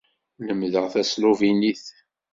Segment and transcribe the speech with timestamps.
[0.45, 1.83] Lemmdeɣ tasluvinit.